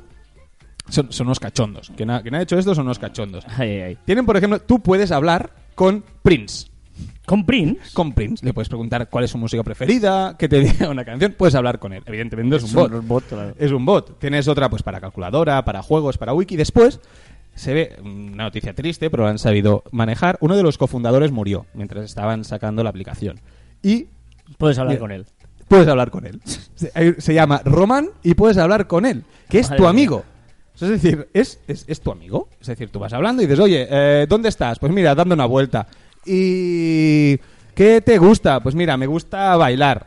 [0.90, 1.90] Son, son unos cachondos.
[1.96, 3.44] Quien ha, quien ha hecho esto son unos cachondos.
[3.56, 3.98] Ay, ay, ay.
[4.04, 6.67] Tienen, por ejemplo, tú puedes hablar con Prince.
[7.26, 7.80] ¿Con Prince?
[7.92, 8.44] Con Prince.
[8.44, 11.34] Le puedes preguntar cuál es su música preferida, que te diga una canción.
[11.36, 12.02] Puedes hablar con él.
[12.06, 12.92] Evidentemente es un bot.
[12.92, 13.54] un bot, claro.
[13.58, 14.18] Es un bot.
[14.18, 16.56] Tienes otra pues para calculadora, para juegos, para wiki.
[16.56, 17.00] Después
[17.54, 20.38] se ve una noticia triste, pero lo han sabido manejar.
[20.40, 23.40] Uno de los cofundadores murió mientras estaban sacando la aplicación.
[23.82, 24.06] Y
[24.56, 25.26] Puedes hablar con él.
[25.68, 26.40] puedes hablar con él.
[27.18, 29.90] Se, llama Roman y puedes hablar con él, que es Madre tu mía.
[29.90, 30.24] amigo.
[30.80, 32.48] Es decir, es, es, es tu amigo.
[32.60, 34.78] Es decir, tú vas hablando y dices, oye, eh, ¿dónde estás?
[34.78, 35.88] Pues mira, dando una vuelta.
[36.28, 37.38] ¿Y
[37.74, 38.60] qué te gusta?
[38.60, 40.06] Pues mira, me gusta bailar.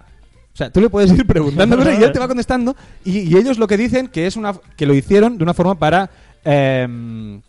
[0.54, 2.76] O sea, tú le puedes ir preguntando cosas y él te va contestando.
[3.06, 5.76] Y, y ellos lo que dicen que es una que lo hicieron de una forma
[5.76, 6.10] para
[6.44, 7.42] em,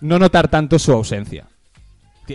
[0.00, 1.46] no notar tanto su ausencia.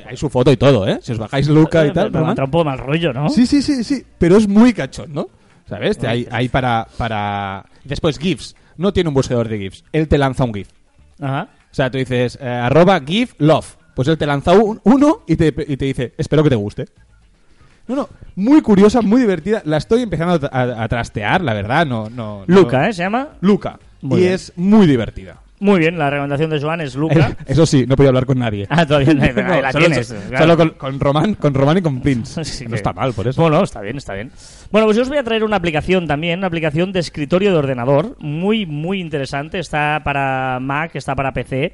[0.05, 0.99] Hay su foto y todo, ¿eh?
[1.01, 2.07] Si os bajáis Luca y Eh, tal.
[2.15, 3.29] Entra un poco mal rollo, ¿no?
[3.29, 4.03] Sí, sí, sí, sí.
[4.19, 5.29] Pero es muy cachón, ¿no?
[5.67, 5.97] ¿Sabes?
[5.97, 7.65] Te- Muy Hay, hay para, para...
[7.85, 8.55] Después, GIFs.
[8.77, 9.83] No tiene un buscador de GIFs.
[9.91, 10.67] Él te lanza un GIF.
[11.19, 11.47] Ajá.
[11.71, 13.77] O sea, tú dices, eh, arroba GIF love.
[13.99, 16.85] Pues él te lanza un- uno y te, y te dice, espero que te guste.
[17.85, 18.09] No, no.
[18.37, 19.61] Muy curiosa, muy divertida.
[19.65, 21.85] La estoy empezando a, a- a trastear, la verdad.
[21.85, 22.93] No, no, no- Luca, ¿eh?
[22.93, 23.27] Se llama.
[23.41, 23.77] Luca.
[24.01, 24.33] Muy y bien.
[24.35, 25.41] es muy divertida.
[25.59, 27.35] Muy bien, la recomendación de Joan es Luca.
[27.45, 28.65] Eso sí, no podía hablar con nadie.
[28.69, 30.07] Ah, todavía no, ahí No, la solo, tienes.
[30.07, 30.55] solo claro.
[30.57, 32.41] con, con Román, con Román y con Prince.
[32.45, 33.41] Sí no está mal, por eso.
[33.41, 34.31] Bueno, está bien, está bien.
[34.71, 37.57] Bueno, pues yo os voy a traer una aplicación también, una aplicación de escritorio de
[37.57, 39.59] ordenador, muy, muy interesante.
[39.59, 41.73] Está para Mac, está para PC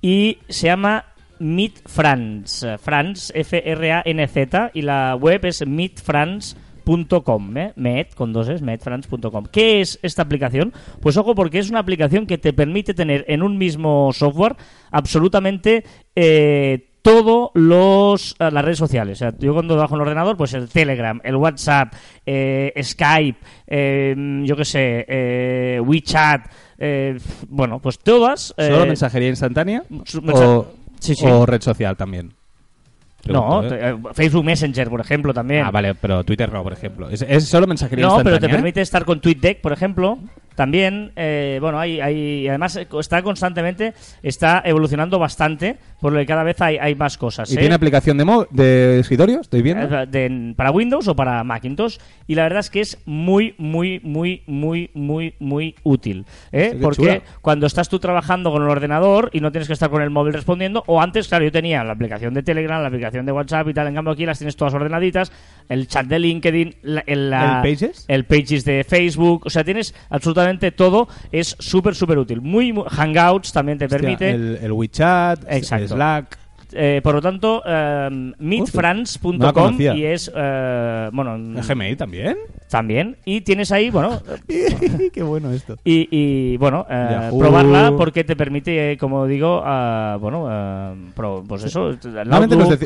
[0.00, 1.04] y se llama
[1.38, 7.72] Meet eh, Friends, F-R-A-N-Z, y la web es meetfriends.com, ¿eh?
[7.76, 9.46] Met, con dos es, meetfriends.com.
[9.50, 10.72] ¿Qué es esta aplicación?
[11.00, 14.56] Pues ojo, porque es una aplicación que te permite tener en un mismo software
[14.90, 19.18] absolutamente eh, todos los eh, las redes sociales.
[19.18, 21.92] O sea, yo cuando bajo el ordenador, pues el Telegram, el WhatsApp,
[22.24, 26.50] eh, Skype, eh, yo qué sé, eh, WeChat,
[27.48, 28.54] bueno, pues todas.
[28.56, 29.84] ¿Solo mensajería instantánea?
[29.88, 30.66] mensa- o,
[31.00, 31.24] Sí, sí.
[31.26, 32.32] o red social también?
[33.26, 33.78] No, Pregunto, ¿eh?
[33.78, 35.64] te- eh, Facebook Messenger, por ejemplo, también.
[35.64, 37.08] Ah, vale, pero Twitter no, por ejemplo.
[37.10, 38.48] ¿Es, es solo mensajería No, pero te ¿eh?
[38.48, 40.18] permite estar con TweetDeck, por ejemplo.
[40.56, 46.26] También, eh, bueno, hay, hay, además eh, está constantemente, está evolucionando bastante, por lo que
[46.26, 47.50] cada vez hay, hay más cosas.
[47.52, 47.58] ¿Y ¿eh?
[47.58, 49.40] tiene aplicación de, mo- de escritorio?
[49.40, 49.84] ¿Estoy viendo?
[50.02, 54.00] Eh, de- para Windows o para Macintosh y la verdad es que es muy muy
[54.02, 56.70] muy muy muy muy útil ¿eh?
[56.72, 57.22] Sí, porque chula.
[57.42, 60.32] cuando estás tú trabajando con el ordenador y no tienes que estar con el móvil
[60.32, 63.74] respondiendo o antes claro yo tenía la aplicación de Telegram la aplicación de WhatsApp y
[63.74, 65.30] tal en cambio aquí las tienes todas ordenaditas
[65.68, 68.04] el chat de LinkedIn la- el, la- ¿El Pages?
[68.08, 72.84] el Pages de Facebook o sea tienes absolutamente todo es súper súper útil muy, muy-
[72.88, 75.88] Hangouts también te Hostia, permite el, el WeChat, Exacto.
[75.94, 76.38] Slack...
[76.72, 79.94] Eh, por lo tanto, eh, no meetfriends.com conocía.
[79.94, 82.36] y es, eh, bueno, ¿Gmail también?
[82.68, 83.16] También.
[83.24, 84.20] Y tienes ahí, bueno,
[85.12, 85.76] Qué bueno esto.
[85.84, 90.46] y, y, bueno, eh, probarla porque te permite, eh, como digo, ah, bueno,
[91.14, 92.78] pro- pues eso, nos,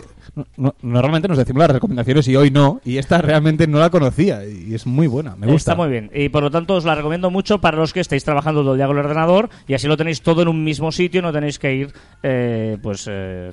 [0.57, 2.81] no- normalmente nos decimos las recomendaciones y hoy no.
[2.85, 4.45] Y esta realmente no la conocía.
[4.47, 5.73] Y es muy buena, me gusta.
[5.73, 6.11] Está muy bien.
[6.15, 8.79] Y por lo tanto os la recomiendo mucho para los que estáis trabajando todo el
[8.79, 11.59] día con el ordenador y así lo tenéis todo en un mismo sitio, no tenéis
[11.59, 13.53] que ir eh, pues eh,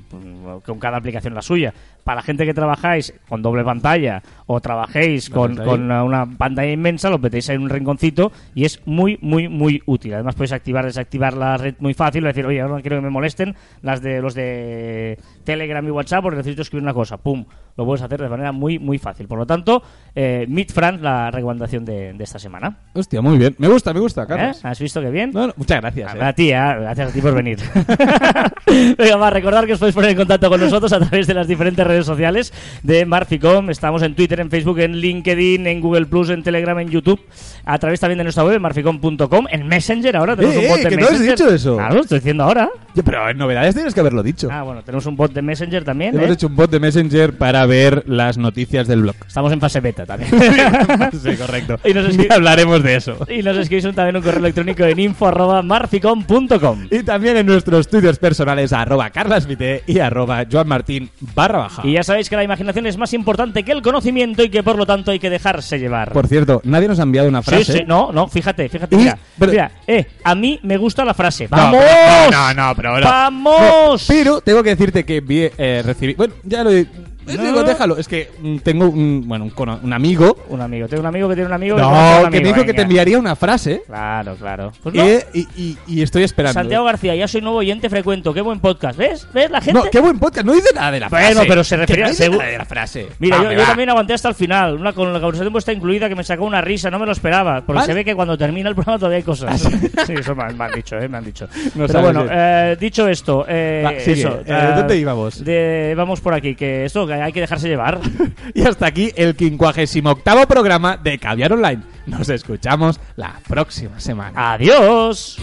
[0.65, 1.73] con cada aplicación la suya.
[2.07, 6.71] Para la gente que trabajáis con doble pantalla o trabajéis con, con una, una pantalla
[6.71, 10.13] inmensa, lo metéis en un rinconcito y es muy, muy, muy útil.
[10.13, 13.09] Además podéis activar, desactivar la red muy fácil, decir, oye, ahora no quiero que me
[13.09, 17.17] molesten las de los de Telegram y WhatsApp porque necesito escribir una cosa.
[17.17, 17.43] ¡Pum!
[17.75, 19.27] Lo puedes hacer de manera muy, muy fácil.
[19.27, 19.83] Por lo tanto,
[20.15, 22.75] eh, Meet Friends, la recomendación de, de esta semana.
[22.93, 23.53] Hostia, muy bien.
[23.59, 24.27] Me gusta, me gusta, ¿Eh?
[24.27, 24.63] Carlos.
[24.65, 25.29] ¿Has visto que bien?
[25.33, 26.15] No, no, muchas gracias.
[26.15, 26.23] eh.
[26.23, 26.53] A ti, eh.
[26.55, 27.59] gracias a ti por venir.
[28.97, 31.47] Venga, va, recordar que os podéis poner en contacto con nosotros a través de las
[31.47, 33.69] diferentes redes sociales de Marficom.
[33.69, 37.19] Estamos en Twitter, en Facebook, en LinkedIn, en Google Plus, en Telegram, en YouTube.
[37.65, 39.45] A través también de nuestra web, marficom.com.
[39.49, 41.37] En Messenger ahora tenemos Eh, un bot eh, de que no has Messenger.
[41.37, 41.75] dicho eso.
[41.77, 42.69] Claro, lo estoy diciendo ahora.
[43.03, 44.49] Pero en novedades tienes que haberlo dicho.
[44.51, 46.15] Ah, bueno, tenemos un bot de Messenger también.
[46.15, 46.33] Hemos ¿eh?
[46.33, 49.15] hecho un bot de Messenger para ver las noticias del blog.
[49.27, 50.31] Estamos en fase beta también.
[51.21, 51.77] sí, correcto.
[51.83, 53.17] Y nos hablaremos de eso.
[53.29, 56.87] y nos escribís también un correo electrónico en info.marficom.com.
[56.91, 61.81] Y también en nuestros twitters personales arroba carlasvite y arroba joanmartin barra baja.
[61.87, 64.77] Y ya sabéis que la imaginación es más importante que el conocimiento y que por
[64.77, 66.11] lo tanto hay que dejarse llevar.
[66.11, 67.63] Por cierto, nadie nos ha enviado una frase.
[67.63, 71.05] Sí, sí, no, no, fíjate, fíjate, Y- mira, pero- mira, eh, a mí me gusta
[71.05, 71.47] la frase.
[71.49, 71.79] No, ¡Vamos!
[71.81, 73.05] pero- no, no, no, pero no.
[73.05, 73.61] ¡Vamos!
[73.61, 76.13] No, pero tengo que decirte que vi- eh, recibí.
[76.15, 76.87] Bueno, ya lo he-
[77.35, 77.43] No.
[77.43, 77.97] digo, déjalo.
[77.97, 80.37] Es que mm, tengo un, bueno, un, cono- un amigo.
[80.49, 82.41] Un amigo, tengo un amigo que tiene un amigo que conoce a un No, que
[82.41, 83.81] me dijo que te enviaría una frase.
[83.85, 84.71] Claro, claro.
[84.83, 85.03] Pues no.
[85.03, 86.53] eh, y, y- y estoy esperando.
[86.53, 88.33] Santiago García, ya soy nuevo oyente frecuento.
[88.33, 88.97] Qué buen podcast.
[88.97, 89.27] ¿Ves?
[89.33, 89.79] ¿Ves la gente?
[89.79, 90.45] No, qué buen podcast.
[90.45, 91.47] No dice nada de la Bueno, frase.
[91.47, 93.07] pero se refería- no de la frase.
[93.19, 96.15] Mira, Va, yo, también aguanté hasta el final, una con la conversación vuestra incluida que
[96.15, 97.85] me sacó una risa, no me lo esperaba, porque ¿Vale?
[97.87, 99.61] se ve que cuando termina el programa todavía hay cosas.
[100.05, 101.47] sí, eso me han, me han dicho, eh, me han dicho.
[101.75, 105.43] No Pero bueno, eh, dicho esto, eh, Va, eso, Eh, ¿dónde íbamos?
[105.43, 107.99] de- vamos por aquí, que esto que hay que dejarse llevar.
[108.53, 111.81] Y hasta aquí el 58 programa de Caviar Online.
[112.05, 114.53] Nos escuchamos la próxima semana.
[114.53, 115.37] Adiós.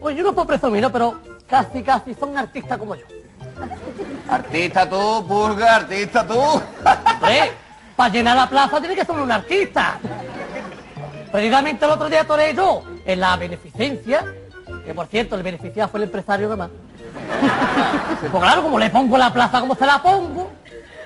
[0.00, 0.92] Oye, yo no puedo presumir, ¿no?
[0.92, 3.04] Pero casi, casi son artistas como yo.
[4.28, 6.38] Artista tú, purga, artista tú.
[6.38, 7.52] Hombre,
[7.96, 9.98] para llenar la plaza tiene que ser un artista.
[11.34, 14.24] Precisamente el otro día toré yo en la beneficencia,
[14.84, 16.70] que por cierto, el beneficiado fue el empresario nada más.
[18.30, 20.52] Pues claro, como le pongo la plaza como se la pongo,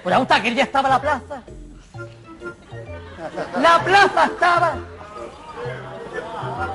[0.02, 1.42] pues ya gusta que ya estaba la plaza.
[3.58, 4.76] La plaza estaba.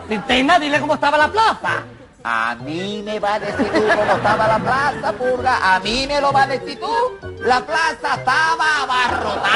[0.10, 1.84] Linterna, dile cómo estaba la plaza.
[2.26, 5.76] A mí me va a decir tú cómo estaba la plaza, purga.
[5.76, 7.20] A mí me lo va a decir tú.
[7.40, 9.50] La plaza estaba abarrotada.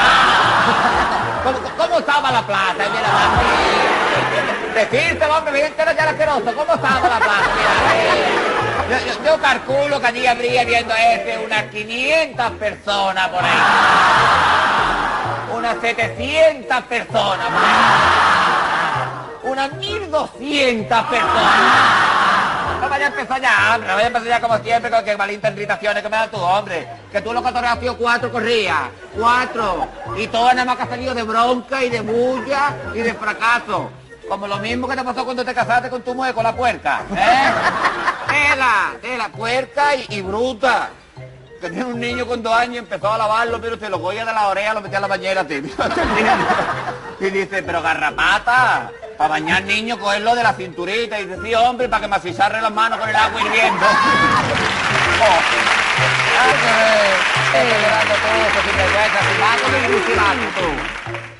[1.78, 2.74] ¿Cómo, estaba la plaza?
[2.76, 3.08] Mira,
[4.76, 6.44] Decírselo, hombre, bien era ya asqueroso.
[6.56, 7.50] ¿Cómo estaba la plaza?
[8.90, 13.62] Yo, yo- yo calculo que allí habría viendo este unas 500 personas por ahí.
[15.56, 19.52] Unas 700 personas por ahí.
[19.52, 22.27] Unas 1200 personas.
[22.82, 25.18] No vaya a empezar ya, hombre, no vaya a empezar ya como siempre con que
[25.18, 26.88] malintas irritaciones que me da tu hombre.
[27.12, 29.88] Que tú lo que has sido cuatro corrías, cuatro.
[30.18, 33.90] Y todo nada más que ha salido de bronca y de bulla y de fracaso.
[34.30, 37.02] Como lo mismo que te pasó cuando te casaste con tu mujer, con la puerca.
[37.16, 37.52] ¿Eh?
[38.28, 40.90] Tela, tela, puerca y, y bruta.
[41.62, 44.26] Que tiene un niño con dos años y empezó a lavarlo, pero se lo cogía
[44.26, 45.62] de la oreja, lo metía a la bañera, tío.
[47.20, 51.20] Y dice, pero garrapata, para bañar niño, cogerlo de la cinturita.
[51.20, 53.86] Y sí, hombre, para que me asisarre las manos con el agua hirviendo.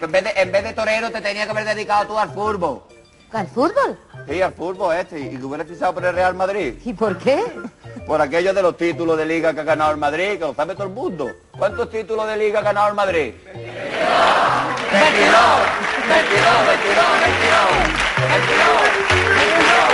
[0.10, 2.84] Vez, de, en vez de torero te tenía que haber dedicado tú al fútbol.
[3.32, 4.00] ¿Al fútbol?
[4.28, 5.20] Sí, al fútbol este.
[5.20, 6.76] Y que hubieras fichado por el Real Madrid.
[6.86, 7.44] ¿Y por qué?
[8.08, 10.76] Por aquello de los títulos de liga que ha ganado el Madrid, que lo sabe
[10.76, 11.30] todo el mundo.
[11.52, 13.34] ¿Cuántos títulos de liga ha ganado el Madrid?
[13.44, 13.68] 22,
[16.08, 17.68] 22, 22, 22,
[18.32, 19.87] 22,